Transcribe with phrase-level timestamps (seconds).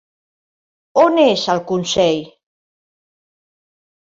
[1.01, 2.25] On és el Consell?